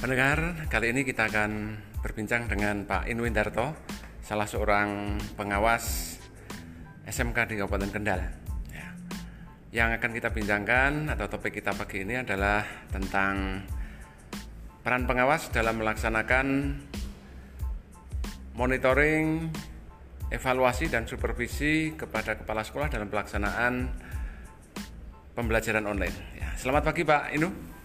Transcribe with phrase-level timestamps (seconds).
[0.00, 3.76] Pendengar, kali ini kita akan berbincang dengan Pak Inwindarto,
[4.24, 6.16] salah seorang pengawas
[7.04, 8.24] SMK di Kabupaten Kendal.
[8.72, 8.96] Ya.
[9.68, 13.60] Yang akan kita bincangkan atau topik kita pagi ini adalah tentang
[14.80, 16.46] peran pengawas dalam melaksanakan
[18.56, 19.52] monitoring,
[20.32, 23.92] evaluasi dan supervisi kepada kepala sekolah dalam pelaksanaan
[25.36, 26.40] pembelajaran online.
[26.40, 26.56] Ya.
[26.56, 27.79] Selamat pagi Pak Inu.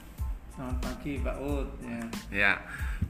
[0.55, 1.67] Selamat pagi Pak Ud.
[1.83, 1.99] Ya.
[2.31, 2.51] Ya,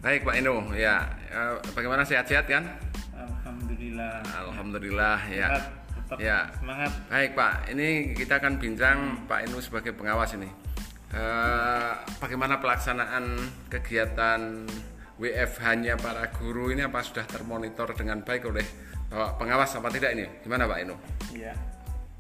[0.01, 0.73] baik Pak Inu.
[0.73, 2.65] Ya, eh, bagaimana sehat-sehat kan?
[3.13, 4.25] Alhamdulillah.
[4.25, 5.47] Alhamdulillah ya.
[5.53, 6.49] Sehat, tetap Ya.
[6.57, 6.89] semangat.
[7.05, 8.97] Baik Pak, ini kita akan bincang
[9.29, 10.49] Pak Inu sebagai pengawas ini.
[11.13, 13.37] Eh, bagaimana pelaksanaan
[13.69, 14.65] kegiatan
[15.21, 18.65] WFH-nya para guru ini apa sudah termonitor dengan baik oleh
[19.05, 20.25] Bapak pengawas apa tidak ini?
[20.41, 20.97] Gimana Pak Inu?
[21.29, 21.53] Ya.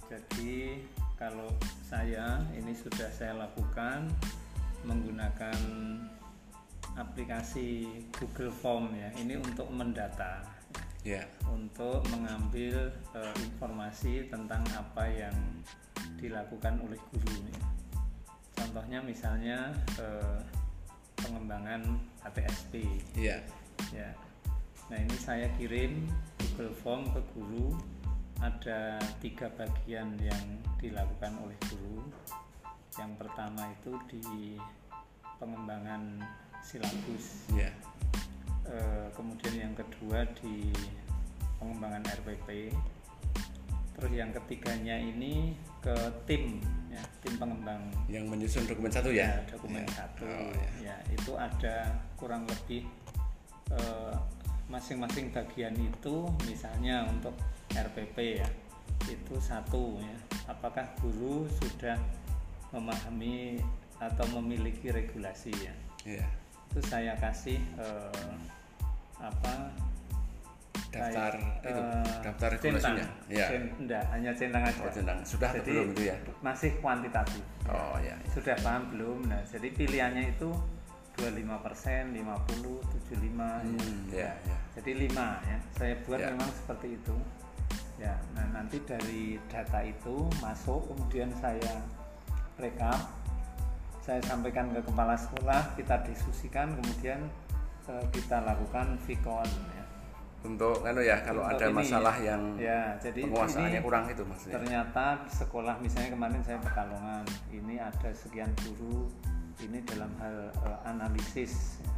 [0.05, 0.85] Jadi
[1.17, 1.49] kalau
[1.81, 4.13] saya ini sudah saya lakukan
[4.85, 5.57] menggunakan
[6.95, 9.11] aplikasi Google Form ya.
[9.19, 10.55] Ini untuk mendata,
[11.05, 11.21] Ya,
[11.53, 15.37] untuk mengambil eh, informasi tentang apa yang
[16.17, 17.53] dilakukan oleh guru ini.
[18.57, 19.69] Contohnya misalnya
[20.01, 20.41] eh,
[21.21, 23.37] pengembangan ATSP iya,
[23.93, 24.09] ya.
[24.89, 26.09] Nah ini saya kirim
[26.41, 27.77] Google Form ke guru.
[28.41, 30.43] Ada tiga bagian yang
[30.81, 32.01] dilakukan oleh guru
[32.95, 34.55] yang pertama itu di
[35.37, 36.23] pengembangan
[36.63, 37.71] silabus iya,
[38.65, 40.73] Eh, kemudian yang kedua di
[41.61, 42.73] pengembangan RPP
[43.93, 45.53] terus yang ketiganya ini
[45.85, 45.93] ke
[46.25, 46.57] tim
[46.89, 47.77] ya tim pengembang
[48.09, 49.37] yang menyusun dokumen satu ya?
[49.37, 49.93] ya, dokumen Ya.
[49.93, 50.69] satu Oh, ya.
[50.81, 52.89] ya itu ada kurang lebih
[53.69, 54.13] eh,
[54.65, 57.37] masing-masing bagian itu misalnya untuk
[57.69, 58.49] RPP ya
[59.05, 60.17] itu satu ya
[60.49, 62.01] apakah guru sudah
[62.75, 63.63] memahami
[63.97, 65.73] atau memiliki regulasi ya
[66.03, 66.27] Iya.
[66.69, 68.35] itu saya kasih eh,
[69.17, 69.71] apa
[70.91, 72.95] Daftar kayak, itu, eh, daftar centang.
[72.95, 73.07] regulasinya.
[73.51, 75.19] Cen- enggak, hanya centang aja Oh, centang.
[75.27, 76.15] Sudah jadi belum itu ya?
[76.39, 78.15] masih kuantitatif Oh ya.
[78.31, 79.17] sudah paham belum?
[79.27, 80.49] Nah, jadi pilihannya itu
[81.15, 84.23] 25%, 50, 75 Hmm, ya.
[84.23, 84.57] ya, ya.
[84.79, 85.57] Jadi 5 ya.
[85.75, 86.27] Saya buat Ya.
[86.31, 87.15] memang seperti itu.
[87.95, 91.79] Ya, nah nanti dari data itu masuk kemudian saya
[92.57, 92.99] rekap
[93.99, 97.25] saya sampaikan ke kepala sekolah, kita diskusikan kemudian
[97.89, 99.83] eh, kita lakukan vikon ya.
[100.45, 104.21] Untuk anu ya, kalau Untuk ada ini, masalah yang ya, jadi penguasaannya ini kurang itu
[104.21, 104.53] maksudnya.
[104.61, 109.09] ternyata sekolah misalnya kemarin saya pekalongan ini ada sekian guru
[109.57, 111.89] ini dalam hal eh, analisis ya,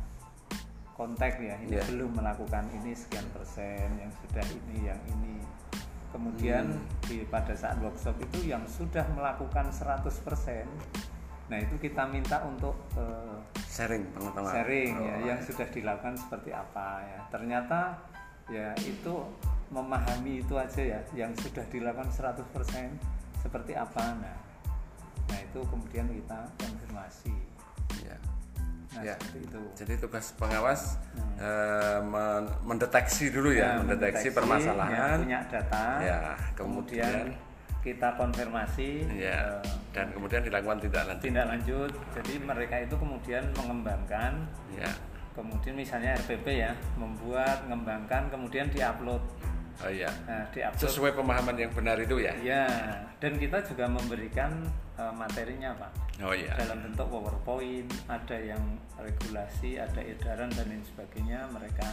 [0.95, 1.83] kontak ya ini Iya.
[1.91, 5.43] belum melakukan ini sekian persen yang sudah ini yang ini
[6.09, 6.96] kemudian Hmm.
[7.07, 10.03] Di pada saat workshop itu yang sudah melakukan 100%
[11.47, 14.51] nah itu kita minta untuk eh, Sharing pengetahuan.
[14.51, 17.79] sharing Oh, ya yang sudah dilakukan seperti apa ya ternyata
[18.51, 19.15] ya itu
[19.71, 22.43] memahami itu aja ya yang sudah dilakukan 100%
[23.39, 24.37] seperti apa nah
[25.27, 27.35] nah itu kemudian kita konfirmasi
[28.03, 28.17] Ya.
[28.97, 29.15] Nah Ya.
[29.33, 31.37] itu Jadi tugas pengawas Hmm.
[31.37, 34.91] eh, men- mendeteksi dulu ya, Nah, mendeteksi, mendeteksi, permasalahan.
[34.91, 36.19] ya, punya data Ya,
[36.53, 37.45] kemudian kemudian-
[37.79, 39.61] kita konfirmasi Ya.
[39.61, 41.23] eh, Dan kemudian dilakukan tindak lanjut.
[41.23, 44.33] tindak lanjut jadi mereka itu kemudian mengembangkan
[44.73, 44.89] Ya.
[45.31, 49.21] kemudian misalnya RPP ya membuat mengembangkan kemudian diupload
[49.77, 50.09] Oh iya.
[50.25, 52.33] nah diupload Sesuai pemahaman yang benar itu ya.
[52.41, 52.65] Ya,
[53.21, 54.65] dan kita juga memberikan
[54.97, 55.91] eh, materinya, Pak.
[56.25, 56.57] Oh iya.
[56.57, 58.61] Dalam bentuk PowerPoint, ada yang
[58.97, 61.45] regulasi, ada edaran dan lain sebagainya.
[61.53, 61.87] Mereka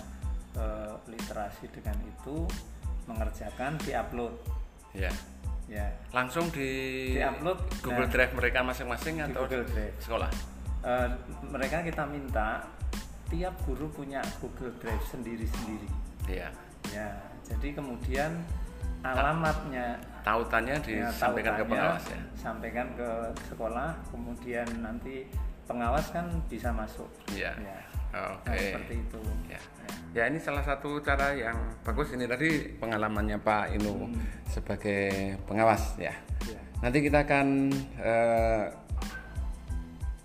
[0.56, 2.48] eh, literasi dengan itu
[3.04, 4.32] mengerjakan, diupload.
[4.96, 5.12] Ya.
[5.64, 6.68] Ya, Langsung di
[7.16, 8.12] Di-upload, Google nah.
[8.12, 9.96] Drive mereka masing-masing di atau Google Drive.
[9.96, 10.30] sekolah.
[10.84, 11.08] Eh,
[11.48, 12.68] mereka kita minta
[13.32, 15.88] tiap guru punya Google Drive sendiri-sendiri.
[16.28, 16.52] Iya.
[16.92, 18.30] Ya, jadi kemudian
[19.04, 22.20] alamatnya Tautannya Ya, disampaikan ke tautannya pengawas ya.
[22.34, 23.08] sampaikan ke
[23.52, 25.28] sekolah kemudian nanti
[25.68, 27.52] pengawas kan bisa masuk Iya.
[27.60, 27.78] ya
[28.14, 28.46] Oke.
[28.46, 29.20] Nah, seperti itu
[29.50, 29.60] Ya.
[30.14, 34.06] Ya ini salah satu cara yang bagus ini tadi pengalamannya Pak Inu
[34.46, 36.14] sebagai pengawas ya.
[36.46, 36.60] Ya.
[36.78, 38.64] Nanti kita akan eh,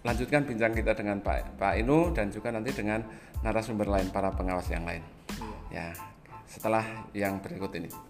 [0.06, 3.02] lanjutkan bincang kita dengan Pak Pak Inu dan juga nanti dengan
[3.42, 5.02] narasumber lain para pengawas yang lain.
[5.74, 5.90] Iya.
[5.90, 6.19] Ya
[6.50, 8.09] setelah yang berikut ini.